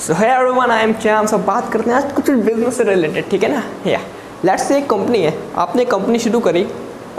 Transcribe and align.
सो 0.00 0.12
है 0.12 0.28
everyone 0.30 0.70
I 0.70 0.82
am 0.82 0.92
charm 0.92 1.26
सब 1.26 1.44
बात 1.44 1.72
करते 1.72 1.90
हैं 1.90 1.96
आज 1.96 2.12
कुछ 2.12 2.30
बिज़नेस 2.30 2.76
से 2.76 2.84
रिलेटेड 2.84 3.28
ठीक 3.30 3.42
है 3.42 3.50
ना? 3.52 3.62
या 3.86 4.00
लेट्स 4.44 4.66
से 4.68 4.76
एक 4.78 4.88
कंपनी 4.90 5.18
है. 5.18 5.32
आपने 5.56 5.84
कंपनी 5.84 6.18
शुरू 6.18 6.40
करी 6.40 6.66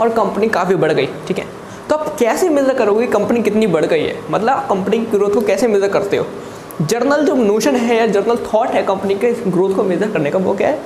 और 0.00 0.08
कंपनी 0.08 0.48
काफ़ी 0.48 0.74
बढ़ 0.74 0.92
गई, 0.92 1.06
ठीक 1.28 1.38
है? 1.38 1.44
तो 1.88 1.96
आप 1.96 2.14
कैसे 2.18 2.48
मेजर 2.48 2.74
करोगे 2.74 3.06
कंपनी 3.06 3.42
कितनी 3.42 3.66
बढ़ 3.66 3.84
गई 3.84 4.02
है? 4.02 4.16
मतलब 4.30 4.48
आप 4.48 4.68
कंपनी 4.68 4.98
की 4.98 5.06
ग्रोथ 5.06 5.30
को 5.30 5.40
कैसे 5.40 5.68
मेजर 5.68 5.88
करते 5.88 6.16
हो? 6.16 6.26
जर्नल 6.82 7.24
जो 7.24 7.34
नोशन 7.34 7.76
है 7.76 7.96
या 7.96 8.06
जर्नल 8.06 8.36
थॉट 8.46 8.68
है 8.68 8.82
कंपनी 8.82 9.14
के 9.14 9.32
ग्रोथ 9.32 9.74
को 9.74 9.82
मेजर 9.82 10.10
करने 10.10 10.30
का, 10.30 10.38
वो 10.38 10.54
क्या 10.54 10.68
है? 10.68 10.80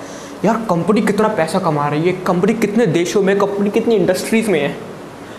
यार 0.45 0.63
कंपनी 0.71 1.03
कितना 1.03 1.29
पैसा 1.29 1.59
कमा 1.59 1.89
रही 1.89 2.03
है? 2.03 2.13
कंपनी 2.27 2.55
कितने 2.55 2.87
देशों 2.87 3.23
में 3.23 3.37
कंपनी 3.39 3.71
कितनी 3.71 3.97
इंडस्ट्रीज़ 3.97 4.51
में 4.51 4.61
है? 4.61 4.77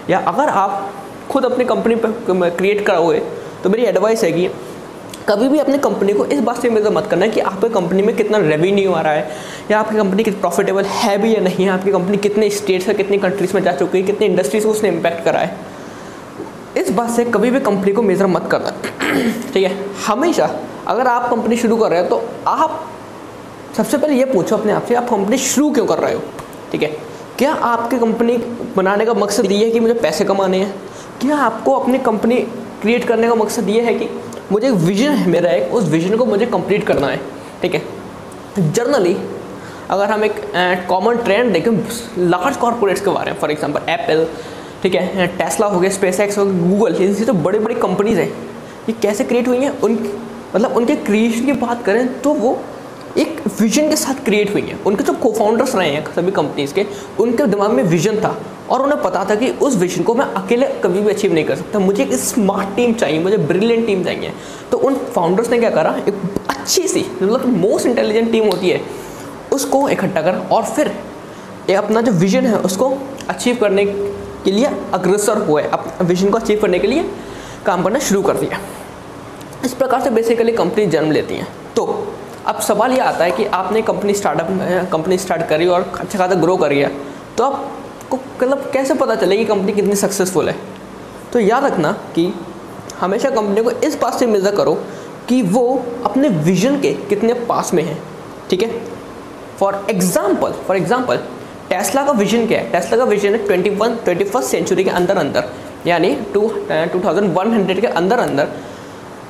या 0.09 0.19
अगर 0.27 0.49
आप 0.49 0.93
खुद 1.31 1.45
अपनी 1.45 1.65
कंपनी 1.65 1.95
पर 1.95 2.49
क्रिएट 2.49 2.85
करोगे 2.85 3.19
तो 3.63 3.69
मेरी 3.69 3.83
एडवाइस 3.83 4.23
है 4.23 4.31
कि 4.31 4.47
कभी 5.29 5.47
भी 5.49 5.59
अपनी 5.59 5.77
कंपनी 5.77 6.13
को 6.13 6.25
इस 6.25 6.39
बात 6.39 6.61
से 6.61 6.69
मेजर 6.69 6.89
मत 6.89 7.07
करना 7.07 7.25
है 7.25 7.31
कि 7.31 7.39
आपकी 7.41 7.69
कंपनी 7.69 8.01
में 8.01 8.15
कितना 8.15 8.37
रेवेन्यू 8.37 8.91
आ 8.91 9.01
रहा 9.01 9.13
है, 9.13 9.29
या 9.71 9.79
आपकी 9.79 9.97
कंपनी 9.97 10.23
कितनी 10.23 10.39
प्रॉफिटेबल 10.41 10.85
है 10.85 11.17
भी 11.17 11.33
या 11.35 11.41
नहीं 11.41 11.65
है, 11.65 11.69
आपकी 11.71 11.91
कंपनी 11.91 12.17
कितने 12.17 12.49
स्टेट्स 12.49 12.87
या 12.87 12.93
कितनी 12.93 13.17
कंट्रीज़ 13.17 13.53
में 13.55 13.61
जा 13.63 13.71
चुकी 13.73 13.97
है, 13.97 14.03
कितनी 14.03 14.27
इंडस्ट्रीज़ 14.27 14.65
को 14.65 14.71
उसने 14.71 14.89
इम्पैक्ट 14.89 15.23
करा 15.25 15.39
है। 15.39 15.55
इस 16.77 16.89
बात 16.91 17.09
से 17.09 17.25
कभी 17.25 17.51
भी 17.51 17.59
कंपनी 17.59 17.91
को 17.91 18.01
मेज़र 18.01 18.27
मत 18.27 18.47
करना। 18.51 18.71
ठीक 19.53 19.63
है? 19.63 19.77
हमेशा 20.07 20.49
अगर 20.87 21.07
आप 21.07 21.29
कंपनी 21.29 21.57
शुरू 21.57 21.77
कर 21.77 21.91
रहे 21.91 22.01
हो 22.01 22.07
तो 22.09 22.21
आप 22.47 22.83
सबसे 23.77 23.97
पहले 23.97 24.15
ये 24.15 24.25
पूछो 24.25 24.57
अपने 24.57 24.71
आप 24.71 24.85
से, 24.85 24.95
आप 24.95 25.09
कंपनी 25.09 25.37
शुरू 25.37 25.69
क्यों 25.71 25.85
कर 25.85 25.99
रहे 25.99 26.13
हो? 26.13 26.21
ठीक 26.71 26.83
है? 26.83 26.89
क्या 27.37 27.53
आपकी 27.53 27.97
कंपनी 27.99 28.37
बनाने 28.75 29.05
का 29.05 29.13
मकसद 29.13 29.51
ये 29.51 29.65
है 29.65 29.71
कि 29.71 29.79
मुझे 29.79 29.93
पैसे 29.93 30.25
कमाने 30.25 30.57
हैं? 30.57 30.73
क्या 31.21 31.37
आपको 31.37 31.73
अपनी 31.73 31.99
कंपनी 31.99 32.35
क्रिएट 32.81 33.03
करने 33.07 33.27
का 33.27 33.35
मकसद 33.35 33.69
ये 33.69 33.81
है 33.81 33.93
कि 33.93 34.09
मुझे 34.53 34.67
एक 34.67 34.73
विजन 34.75 35.11
है, 35.11 35.29
मेरा 35.29 35.51
एक, 35.51 35.73
उस 35.73 35.87
विजन 35.89 36.15
को 36.17 36.25
मुझे 36.25 36.45
कंप्लीट 36.45 36.83
करना 36.87 37.07
है, 37.07 37.19
ठीक 37.61 37.75
है? 37.75 37.81
जर्नली 38.71 39.15
अगर 39.89 40.11
हम 40.11 40.23
एक 40.23 40.35
कॉमन 40.89 41.17
ट्रेंड 41.17 41.51
देखें 41.53 41.71
लार्ज 42.19 42.57
कॉरपोरेट्स 42.57 43.01
के 43.01 43.09
बारे 43.11 43.31
में 43.31 43.39
फॉर 43.39 43.51
एग्जांपल 43.51 43.89
एप्पल 43.91 44.25
ठीक 44.83 44.95
है? 44.95 45.27
टेस्ला 45.37 45.67
हो 45.67 45.79
गया 45.79 45.91
स्पेस 45.91 46.19
एक्स 46.19 46.37
हो 46.37 46.45
गया 46.45 46.69
गूगल 46.69 46.95
इनसे 46.95 47.25
तो 47.25 47.33
बड़ी 47.33 47.59
बड़ी 47.59 47.75
कंपनीज़ 47.75 48.19
हैं। 48.19 48.29
ये 48.89 48.95
कैसे 49.01 49.23
क्रिएट 49.23 49.47
हुई 49.47 49.57
हैं? 49.57 49.79
उन 49.79 49.97
मतलब 50.55 50.75
उनके 50.77 50.95
क्रिएशन 50.95 51.45
की 51.45 51.51
बात 51.59 51.83
करें 51.85 52.21
तो 52.21 52.33
वो 52.33 52.57
एक 53.17 53.41
विजन 53.59 53.89
के 53.89 53.95
साथ 53.95 54.23
क्रिएट 54.25 54.53
हुई 54.53 54.61
है। 54.61 54.77
उनके 54.85 55.03
जो 55.03 55.13
को 55.13 55.31
फाउंडर्स 55.33 55.75
रहे 55.75 55.89
हैं 55.89 56.05
सभी 56.15 56.31
कंपनीज़ 56.31 56.73
के। 56.73 56.85
उनके 57.19 57.45
दिमाग 57.45 57.71
में 57.71 57.83
विजन 57.83 58.19
था। 58.19 58.35
और 58.69 58.81
उन्हें 58.81 59.01
पता 59.01 59.23
था 59.29 59.35
कि 59.35 59.49
उस 59.61 59.75
विजन 59.75 60.03
को 60.03 60.13
मैं 60.15 60.25
अकेले 60.35 60.67
कभी 60.83 61.01
भी 61.01 61.09
अचीव 61.09 61.33
नहीं 61.33 61.45
कर 61.45 61.55
सकता। 61.55 61.79
मुझे 61.79 62.03
एक 62.03 62.13
स्मार्ट 62.15 62.75
टीम 62.75 62.93
चाहिए, 62.93 63.19
मुझे 63.19 63.37
ब्रिलियंट 63.39 63.85
टीम 63.87 64.03
चाहिए। 64.03 64.33
तो 64.71 64.77
उन 64.77 64.95
फाउंडर्स 65.15 65.49
ने 65.49 65.57
क्या 65.59 65.69
करा? 65.69 65.95
एक 65.99 66.13
अच्छी 66.49 66.87
सी 66.87 67.05
मतलब 67.21 67.45
मोस्ट 67.47 67.85
इंटेलिजेंट 67.85 68.31
टीम 68.31 68.45
होती 68.45 68.69
है, 68.69 68.81
उसको 69.53 69.87
इकट्ठा 69.89 70.21
कर 70.21 70.35
और 70.51 70.63
फिर 70.65 70.91
ये 71.69 71.75
अपना 71.75 72.01
जो 72.01 72.11
विजन 72.13 72.45
है, 72.45 72.57
उसको 72.59 72.93
अचीव 73.29 73.57
करने 73.61 73.85
के 73.85 74.51
लिए 74.51 74.69
अग्रसर 74.93 75.37
हुए। 75.39 75.63
अपने 75.63 76.05
विजन 76.05 76.29
को 76.29 76.37
अचीव 76.37 76.59
करने 76.61 76.79
के 76.79 76.87
लिए 76.87 77.05
काम 77.65 77.83
करना 77.83 77.99
शुरू 78.01 78.21
कर 78.21 78.37
दिया। 78.37 78.59
इस 79.65 79.73
प्रकार 79.73 80.01
से 80.01 80.09
बेसिकली 80.09 80.51
कंपनी 80.53 80.85
जन्म 80.87 81.11
लेती 81.11 81.35
हैं। 81.35 81.47
तो 81.75 81.85
अब 82.47 82.59
सवाल 82.61 82.91
ये 82.91 82.99
आता 83.01 83.23
है 83.23 83.31
कि 83.31 83.45
आपने 83.53 83.81
कंपनी 83.83 84.13
स्टार्टअप 84.13 84.47
कंपनी 84.91 85.17
स्टार्ट 85.17 85.47
करी 85.49 85.67
और 85.67 85.91
अच्छा 85.93 86.17
खासा 86.19 86.35
ग्रो 86.35 86.55
करी 86.57 86.79
है 86.79 86.87
तो 87.37 87.45
आपको 88.13 88.45
मतलब 88.45 88.69
कैसे 88.73 88.93
पता 88.93 89.15
चले 89.15 89.37
कि 89.37 89.45
कंपनी 89.45 89.73
कितनी 89.73 89.95
सक्सेसफुल 89.95 90.49
है? 90.49 90.55
तो 91.33 91.39
याद 91.39 91.63
रखना 91.65 91.91
कि 92.15 92.33
हमेशा 92.99 93.29
कंपनी 93.31 93.63
को 93.63 93.71
इस 93.81 93.99
बात 94.01 94.19
से 94.19 94.25
मेज़र 94.27 94.55
करो 94.55 94.73
कि 95.29 95.41
वो 95.43 95.63
अपने 96.05 96.29
विजन 96.45 96.79
के 96.81 96.93
कितने 97.09 97.33
पास 97.45 97.73
में 97.73 97.83
है, 97.83 97.97
ठीक 98.49 98.63
है? 98.63 98.69
For 99.59 99.85
example 99.89 100.51
for 100.67 100.77
example 100.77 101.17
Tesla 101.69 102.03
का 102.05 102.11
विजन 102.11 102.47
क्या 102.47 102.59
है? 102.59 102.71
टेस्ला 102.71 102.97
का 102.97 103.03
विजन 103.05 103.35
है 103.35 103.45
twenty 103.45 103.69
one 103.71 103.95
twenty 104.03 104.23
first 104.25 104.49
century 104.49 104.83
के 104.83 104.89
अंदर 104.91 105.17
अंदर 105.17 105.49
यानी 105.87 106.13
two 106.33 106.47
two 106.69 106.99
thousand 107.05 107.33
one 107.37 107.51
hundred 107.53 107.81
के 107.81 107.87
अंदर 107.87 108.19
अंदर 108.19 108.49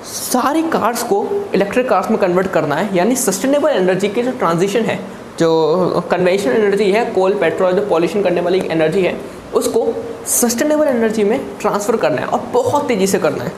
सारी 0.05 0.61
कार्स 0.69 1.03
को 1.03 1.25
इलेक्ट्रिक 1.55 1.87
कार्स 1.89 2.09
में 2.11 2.19
कन्वर्ट 2.19 2.47
करना 2.51 2.75
है, 2.75 2.95
यानी 2.95 3.15
सस्टेनेबल 3.15 3.69
एनर्जी 3.71 4.07
के 4.09 4.23
जो 4.23 4.31
ट्रांजिशन 4.39 4.85
है 4.85 4.99
जो 5.39 6.03
कन्वेंशनल 6.11 6.55
एनर्जी 6.55 6.91
है 6.91 7.05
कोल 7.05 7.33
पेट्रोल 7.33 7.73
जो 7.73 7.85
पॉल्यूशन 7.87 8.23
करने 8.23 8.41
वाली 8.41 8.59
एनर्जी 8.71 9.01
है, 9.01 9.17
उसको 9.53 9.93
सस्टेनेबल 10.27 10.87
एनर्जी 10.87 11.23
में 11.23 11.39
ट्रांसफ़र 11.61 11.97
करना 11.97 12.21
है 12.21 12.27
और 12.27 12.39
बहुत 12.53 12.87
तेज़ी 12.87 13.07
से 13.07 13.19
करना 13.19 13.43
है। 13.43 13.51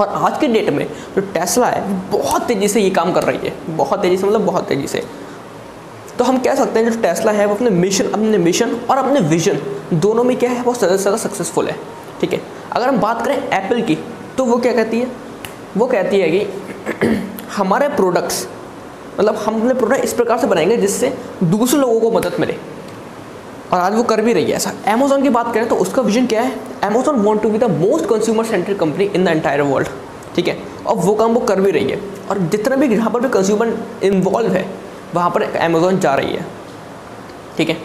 और 0.00 0.08
आज 0.08 0.38
के 0.38 0.46
डेट 0.46 0.70
में 0.70 0.86
जो 1.16 1.20
टेस्ला 1.22 1.66
है, 1.66 1.82
बहुत 2.10 2.42
तेज़ी 2.42 2.68
से 2.68 2.80
ये 2.80 2.90
काम 2.90 3.12
कर 3.12 3.22
रही 3.22 3.48
है। 3.48 3.76
बहुत 3.76 4.02
तेज़ी 4.02 4.16
से 4.16 4.26
मतलब 4.26 4.46
बहुत 4.46 4.68
तेज़ी 4.68 4.86
से। 4.86 5.02
तो 6.18 6.24
हम 6.24 6.38
कह 6.38 6.54
सकते 6.54 6.80
हैं 6.80 6.90
जो 6.92 7.00
टेस्ला 7.00 7.32
है, 7.32 7.46
वो 7.46 7.54
अपने 7.54 7.70
मिशन 7.70 8.04
अपने 8.04 8.38
मिशन 8.38 8.74
और 8.90 8.98
अपने 8.98 9.20
विजन 9.20 9.58
दोनों 9.92 10.24
में 10.24 10.36
क्या 10.36 10.50
है 10.50 10.62
बहुत 10.62 10.78
ज़्यादा 10.78 10.96
से 10.96 11.02
ज़्यादा 11.02 11.18
सक्सेसफुल 11.18 11.68
है। 11.68 11.76
ठीक 12.20 12.32
है? 12.32 12.40
अगर 12.72 12.88
हम 12.88 12.98
बात 13.00 13.24
करें 13.24 13.36
एप्पल 13.36 13.82
की 13.82 13.98
तो 14.38 14.44
वो 14.44 14.56
क्या 14.58 14.72
कहती 14.72 15.00
है? 15.00 15.10
वो 15.76 15.86
कहती 15.86 16.20
है 16.20 16.30
कि 16.30 17.16
हमारे 17.56 17.88
प्रोडक्ट्स 17.88 18.46
मतलब 19.18 19.36
हम 19.36 19.60
अपने 19.60 19.74
प्रोडक्ट 19.74 20.04
इस 20.04 20.12
प्रकार 20.12 20.38
से 20.38 20.46
बनाएँगे 20.46 20.76
जिससे 20.76 21.12
दूसरे 21.44 21.80
लोगों 21.80 22.00
को 22.00 22.10
मदद 22.10 22.36
मिले। 22.40 22.56
और 23.72 23.78
आज 23.78 23.94
वो 23.94 24.02
कर 24.02 24.20
भी 24.20 24.32
रही 24.32 24.44
है, 24.44 24.56
ऐसा। 24.56 24.72
अमेजोन 24.88 25.22
की 25.22 25.28
बात 25.30 25.52
करें 25.54 25.68
तो 25.68 25.76
उसका 25.76 26.02
विजन 26.02 26.26
क्या 26.26 26.42
है? 26.42 26.54
Amazon 26.84 27.16
want 27.16 27.42
to 27.42 27.50
be 27.50 27.58
the 27.58 27.64
most 27.72 28.06
consumer 28.06 28.44
centric 28.44 28.78
company 28.80 29.04
in 29.06 29.24
the 29.24 29.28
entire 29.28 29.62
world 29.62 29.88
ठीक 30.36 30.48
है? 30.48 30.56
और 30.86 30.96
वो 30.96 31.14
काम 31.14 31.32
वो 31.32 31.40
कर 31.42 31.60
भी 31.60 31.70
रही 31.70 31.90
है। 31.90 32.00
और 32.30 32.38
जितना 32.50 32.76
भी 32.76 32.88
जहाँ 32.88 33.10
पर 33.10 33.20
भी 33.20 33.28
कंज्यूमर 33.28 33.72
इन्वॉल्व 34.02 34.52
है, 34.52 34.64
वहाँ 35.14 35.30
पर 35.30 35.42
अमेजोन 35.42 35.98
जा 36.00 36.14
रही 36.14 36.32
है, 36.32 36.46
ठीक 37.56 37.68
है? 37.68 37.76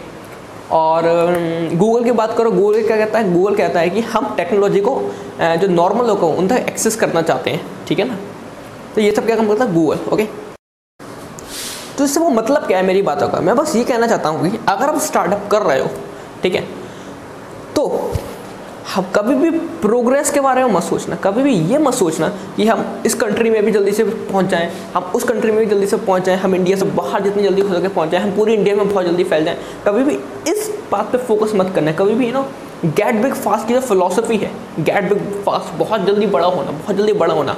और 0.72 1.02
गूगल 1.74 2.04
की 2.04 2.12
बात 2.12 2.36
करो 2.38 2.50
गूगल 2.50 2.86
क्या 2.86 2.96
कहता 2.96 3.18
है? 3.18 3.32
गूगल 3.32 3.54
कहता 3.54 3.80
है 3.80 3.90
कि 3.90 4.00
हम 4.02 4.34
टेक्नोलॉजी 4.36 4.80
को 4.80 5.00
जो 5.40 5.68
नॉर्मल 5.68 6.06
लोग 6.06 6.24
उन 6.24 6.48
तक 6.48 6.64
एक्सेस 6.68 6.96
करना 6.96 7.22
चाहते 7.22 7.50
हैं, 7.50 7.60
ठीक 7.88 7.98
है 7.98 8.08
ना? 8.08 8.16
तो 8.94 9.00
ये 9.00 9.12
सब 9.12 9.26
क्या 9.26 9.36
काम 9.36 9.48
करता 9.48 9.64
है? 9.64 9.74
गूगल 9.74 10.10
ओके 10.12 10.28
तो 11.98 12.04
इससे 12.04 12.20
वो 12.20 12.28
मतलब 12.30 12.66
क्या 12.66 12.78
है 12.78 12.84
मेरी 12.86 13.02
बातों 13.02 13.28
का? 13.28 13.40
मैं 13.40 13.56
बस 13.56 13.76
ये 13.76 13.84
कहना 13.84 14.06
चाहता 14.06 14.28
हूँ 14.28 14.50
कि 14.50 14.58
अगर 14.68 14.88
आप 14.88 14.98
स्टार्टअप 15.00 15.48
कर 15.50 15.62
रहे 15.62 15.80
हो, 15.80 15.90
ठीक 16.42 16.54
है 16.54 16.64
तो 17.76 18.12
हम 18.94 19.04
कभी 19.14 19.34
भी 19.34 19.50
प्रोग्रेस 19.80 20.30
के 20.30 20.40
बारे 20.40 20.64
में 20.64 20.72
मत 20.72 20.82
सोचना। 20.82 21.16
कभी 21.24 21.42
भी 21.42 21.54
ये 21.70 21.78
मत 21.78 21.94
सोचना 21.94 22.28
कि 22.56 22.66
हम 22.66 23.02
इस 23.06 23.14
कंट्री 23.14 23.50
में 23.50 23.64
भी 23.64 23.72
जल्दी 23.72 23.92
से 23.92 24.04
पहुँच 24.04 24.46
जाएँ 24.46 24.70
हम 24.94 25.10
उस 25.14 25.24
कंट्री 25.24 25.52
में 25.52 25.58
भी 25.60 25.66
जल्दी 25.66 25.86
से 25.86 25.96
पहुँच 25.96 26.24
जाएँ 26.24 26.38
हम 26.38 26.54
इंडिया 26.54 26.76
से 26.76 26.84
बाहर 26.96 27.22
जितनी 27.22 27.42
जल्दी 27.42 27.62
हो 27.62 27.74
सके 27.74 27.88
पहुँच 27.88 28.10
जाएँ 28.10 28.22
हम 28.24 28.36
पूरी 28.36 28.54
इंडिया 28.54 28.76
में 28.76 28.88
बहुत 28.88 29.04
जल्दी 29.04 29.24
फैल 29.24 29.44
जाएँ। 29.44 29.58
कभी 29.86 30.04
भी 30.04 30.18
इस 30.50 30.70
बात 30.92 31.10
पे 31.12 31.18
फोकस 31.18 31.52
मत 31.54 31.72
करना। 31.74 31.92
कभी 31.92 32.14
भी 32.14 32.26
you 32.26 32.32
know 32.32 32.42
get 32.86 33.22
big 33.22 33.34
fast 33.34 33.68
की 33.68 33.74
जो 33.74 33.80
फिलोसफी 33.80 34.36
है 34.36 34.50
गेट 34.80 35.08
बिग 35.08 35.42
फास्ट 35.44 35.74
बहुत 35.78 36.06
जल्दी 36.06 36.26
बड़ा 36.26 36.46
होना, 36.46 36.70
बहुत 36.70 36.96
जल्दी 36.96 37.12
बड़ा 37.14 37.34
होना, 37.34 37.56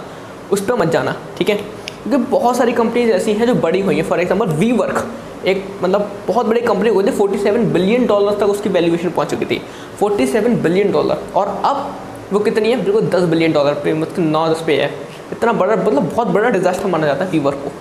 उस 0.53 0.65
पर 0.67 0.75
मत 0.75 0.89
जाना, 0.89 1.15
ठीक 1.39 1.49
है? 1.49 1.61
क्योंकि 2.09 2.27
बहुत 2.27 2.57
सारी 2.57 2.73
कंपनीज़ 2.73 3.11
ऐसी 3.11 3.33
हैं 3.33 3.47
जो 3.47 3.55
बड़ी 3.55 3.81
हुई 3.81 3.97
हैं। 3.97 4.05
फॉर 4.05 4.21
एग्ज़ाम्पल 4.21 4.53
वी 4.57 4.71
वर्क 4.73 5.07
एक 5.47 5.65
मतलब 5.83 6.11
बहुत 6.29 6.47
बड़ी 6.47 6.61
कंपनी 6.61 6.89
हुई 6.89 7.05
थी 7.05 7.11
47 7.13 7.65
बिलियन 7.73 8.07
डॉलर 8.07 8.39
तक 8.39 8.47
उसकी 8.47 8.69
वैल्यूएशन 8.69 9.11
पहुँच 9.11 9.31
चुकी 9.31 9.45
थी। 9.45 9.61
47 10.03 10.57
बिलियन 10.63 10.93
डॉलर 10.93 11.19
और 11.37 11.49
अब 11.65 11.95
वो 12.33 12.39
कितनी 12.39 12.71
है? 12.71 12.83
बिल्कुल 12.85 13.07
10 13.07 13.29
बिलियन 13.29 13.53
डॉलर 13.53 13.75
पे 13.75 13.95
मतलब 13.95 14.25
नौ 14.27 14.47
दस 14.49 14.63
पे 14.67 14.77
है। 14.77 14.91
इतना 15.33 15.53
बड़ा 15.53 15.77
मतलब 15.77 16.11
बहुत 16.15 16.29
बड़ा 16.29 16.51
डिजास्टर 16.51 16.87
माना 16.87 17.07
जाता 17.07 17.25
है 17.25 17.31
वीवर 17.31 17.55
को। 17.55 17.73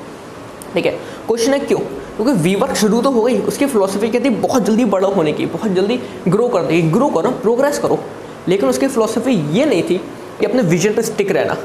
ठीक 0.73 0.85
है? 0.85 0.91
क्वेश्चन 1.27 1.53
है 1.53 1.59
क्यों? 1.59 1.79
क्योंकि 1.79 2.31
वीवर्क 2.31 2.75
शुरू 2.75 3.01
तो 3.01 3.11
हो 3.11 3.21
गई, 3.21 3.37
उसकी 3.39 3.65
फिलोसफी 3.65 4.09
कहती 4.09 4.29
है 4.29 4.35
बहुत 4.41 4.63
जल्दी 4.63 4.85
बड़ा 4.85 5.07
होने 5.07 5.33
की, 5.33 5.45
बहुत 5.45 5.71
जल्दी 5.71 5.99
ग्रो 6.27 6.47
कर 6.47 6.61
देगी 6.61 6.89
ग्रो 6.89 7.09
करो 7.09 7.31
प्रोग्रेस 7.31 7.79
करो। 7.79 7.99
लेकिन 8.47 8.69
उसकी 8.69 8.87
फिलोसफी 8.87 9.31
ये 9.57 9.65
नहीं 9.65 9.83
थी 9.83 9.97
कि 10.39 10.45
अपने 10.45 10.61
विजन 10.61 10.93
पर 10.93 11.01
स्टिक 11.01 11.31
रहना। 11.31 11.57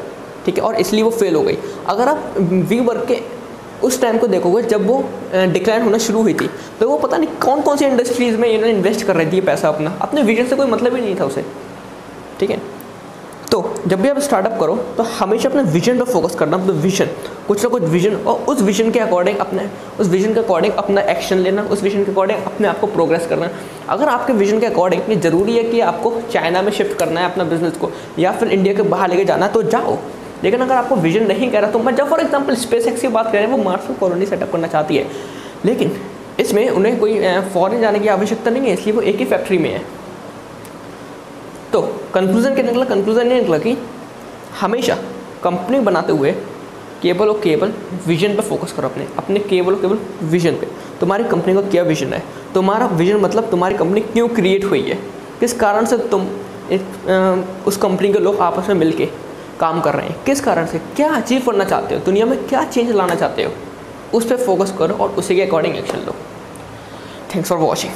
ठीक 0.47 0.59
है? 0.59 0.65
और 0.65 0.75
इसलिए 0.77 1.03
वो 1.03 1.11
फेल 1.13 1.35
हो 1.35 1.43
गई। 1.43 1.57
अगर 1.89 2.09
आप 2.09 2.35
वी 2.41 2.81
वर्क 2.81 3.07
के 3.09 3.21
उस 3.83 4.01
टाइम 4.01 4.19
को 4.19 4.27
देखोगे, 4.27 4.63
जब 4.65 4.87
वो 4.87 5.03
डिक्लाइन 5.53 5.83
होना 5.83 5.99
शुरू 6.01 6.23
हुई 6.23 6.35
थी 6.35 6.49
तो 6.81 6.89
वो 6.89 6.97
पता 6.99 7.17
नहीं 7.17 7.29
कौन 7.39 7.61
कौन 7.63 7.77
सी 7.77 7.85
इंडस्ट्रीज़ 7.85 8.37
में 8.37 8.49
इन्होंने 8.49 8.73
इन्वेस्ट 8.73 9.07
कर 9.07 9.17
रही 9.17 9.33
थी 9.33 9.41
पैसा 9.43 9.69
अपना। 9.69 9.97
अपने 10.03 10.23
विजन 10.23 10.47
से 10.47 10.57
कोई 10.57 10.67
मतलब 10.67 10.95
ही 10.95 11.01
नहीं 11.01 11.17
था 11.21 11.25
उसे। 11.25 11.45
ठीक 12.41 12.51
है? 12.51 12.61
तो 13.51 13.75
जब 13.87 14.01
भी 14.01 14.09
आप 14.09 14.19
स्टार्टअप 14.19 14.59
करो 14.61 14.77
तो 14.97 15.03
हमेशा 15.03 15.49
अपने 15.49 15.63
विजन 15.63 15.99
पर 15.99 16.05
फोकस 16.05 16.35
करना, 16.35 16.57
अपना 16.57 16.73
विजन 16.75 17.09
कुछ 17.49 17.63
ना 17.63 17.69
कुछ 17.69 17.83
विजन 17.85 18.15
और 18.17 18.45
उस 18.49 18.61
विजन 18.63 18.91
के 18.91 18.99
अकॉर्डिंग 18.99 19.39
अपने, 19.39 19.69
उस 20.01 20.09
विजन 20.09 20.35
के 20.35 20.41
अकॉर्डिंग 20.41 20.75
अपना 20.75 21.01
एक्शन 21.13 21.39
लेना, 21.39 21.63
उस 21.65 21.83
विजन 21.83 22.05
के 22.05 22.11
अकॉर्डिंग 22.13 22.45
अपने 22.45 22.69
आप 22.69 22.81
को 22.81 22.87
प्रोग्रेस 22.89 23.27
करना। 23.27 23.51
अगर 23.89 24.09
आपके 24.09 24.33
विजन 24.33 24.61
के 24.61 24.67
अकॉर्डिंग 24.67 25.11
ये 25.11 25.17
ज़रूरी 25.19 25.57
है 25.57 25.65
कि 25.65 25.81
आपको 25.83 26.15
चाइना 26.33 26.63
में 26.63 26.73
शिफ्ट 26.73 26.97
करना 26.99 27.21
है 27.21 27.31
अपना 27.31 27.45
बिज़नेस 27.45 27.77
को, 27.77 27.91
या 28.19 28.33
फिर 28.33 28.49
इंडिया 28.51 28.75
के 28.75 28.83
बाहर 28.85 29.11
लेके 29.11 29.25
जाना 29.25 29.49
तो 29.49 29.63
जाओ। 29.65 29.99
लेकिन 30.45 30.61
अगर 30.61 30.75
आपको 30.75 30.97
विजन 30.99 31.27
नहीं 31.27 31.51
कह 31.51 31.59
रहा 31.59 31.71
तो 31.71 31.79
मैं 31.79 31.95
जब 31.97 32.09
फॉर 32.09 32.21
एग्ज़ाम्पल 32.21 32.55
स्पेस 32.57 32.87
एक्स 32.87 33.01
की 33.01 33.09
बात 33.11 33.33
करें 33.33 33.47
वो 33.47 33.57
मार्स 33.59 33.89
में 33.91 33.99
कॉलोनी 33.99 34.27
सेटअप 34.27 34.53
करना 34.53 34.69
चाहती 34.69 34.97
है। 34.97 35.07
लेकिन 35.65 35.97
इसमें 36.41 36.69
उन्हें 36.71 36.99
कोई 37.01 37.19
फॉरन 37.55 37.81
जाने 37.81 37.99
की 37.99 38.09
आवश्यकता 38.09 38.51
नहीं 38.51 38.67
है 38.67 38.73
इसलिए 38.73 38.95
वो 38.95 39.03
एक 39.03 39.17
ही 39.17 39.25
फैक्ट्री 39.25 39.59
में 39.59 39.71
है। 39.71 39.83
तो 41.73 41.81
कंक्लूजन 42.15 42.55
क्या 42.55 42.65
निकला? 42.65 42.85
कंक्लूजन 42.85 43.33
ये 43.33 43.41
निकला 43.41 43.59
कि 43.59 43.77
हमेशा 44.61 44.99
कंपनी 45.45 45.79
बनाते 45.81 46.13
हुए 46.13 46.33
केबल 47.03 47.29
और 47.29 47.41
केबल 47.41 47.73
विजन 48.07 48.35
पे 48.37 48.43
फोकस 48.43 48.73
करो 48.73 48.89
अपने 48.89 49.07
अपने 49.19 49.39
केबल 49.41 49.75
और 49.75 49.81
केवल 49.81 49.99
विजन 50.25 50.57
पे। 50.57 50.67
तुम्हारी 51.01 51.25
कंपनी 51.25 51.55
का 51.55 51.61
क्या 51.63 51.83
विजन 51.83 52.13
है? 52.13 52.23
तुम्हारा 52.55 52.87
विजन 52.89 53.17
मतलब 53.21 53.49
तुम्हारी 53.51 53.75
कंपनी 53.77 54.01
क्यों 54.03 54.29
क्रिएट 54.31 54.65
हुई 54.65 54.83
है? 54.83 54.99
किस 55.41 55.53
कारण 55.55 55.85
से 55.85 55.97
तुम 56.09 56.27
एक, 56.71 57.65
उस 57.67 57.77
कंपनी 57.77 58.13
के 58.13 58.19
लोग 58.19 58.39
आपस 58.41 58.69
में 58.69 58.75
मिलके 58.75 59.09
काम 59.63 59.81
कर 59.81 59.95
रहे 59.95 60.09
हैं। 60.09 60.23
किस 60.25 60.41
कारण 60.41 60.67
से? 60.67 60.79
क्या 60.97 61.13
अचीव 61.15 61.43
करना 61.47 61.65
चाहते 61.65 61.95
हो? 61.95 62.01
दुनिया 62.01 62.27
में 62.27 62.39
क्या 62.49 62.65
चेंज 62.65 62.91
लाना 62.91 63.15
चाहते 63.15 63.45
हो? 63.45 63.53
उस 64.15 64.31
पर 64.31 64.37
फोकस 64.37 64.75
करो 64.79 64.95
और 64.95 65.11
उसी 65.11 65.37
के 65.37 65.43
according 65.43 65.77
action 65.77 65.99
low. 65.99 66.15
Thanks 67.35 67.49
for 67.49 67.59
watching 67.59 67.93